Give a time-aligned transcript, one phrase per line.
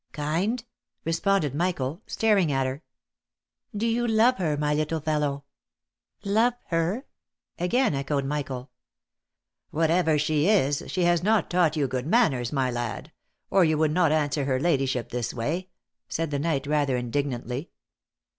[0.13, 0.63] "Kind?"
[1.05, 2.81] responded Michael, staring at her.
[3.71, 5.43] c 2 "20 THE LIFE AND ADVENTURES" Do you love her, my little fellow
[6.13, 7.05] ?"(* Love her?"
[7.65, 8.71] again echoed Michael."
[9.69, 13.11] "Whatever she is, she has not taught you good manners, my lad,
[13.51, 15.69] or you would not answer her ladyship this way,"
[16.09, 17.69] said the knight rather indignantly.